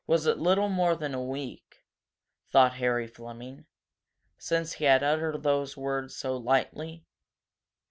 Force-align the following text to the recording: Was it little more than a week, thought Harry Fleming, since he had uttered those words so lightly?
Was 0.07 0.25
it 0.25 0.39
little 0.39 0.67
more 0.67 0.95
than 0.95 1.13
a 1.13 1.21
week, 1.21 1.85
thought 2.49 2.73
Harry 2.77 3.05
Fleming, 3.05 3.67
since 4.35 4.73
he 4.73 4.85
had 4.85 5.03
uttered 5.03 5.43
those 5.43 5.77
words 5.77 6.15
so 6.17 6.35
lightly? 6.37 7.05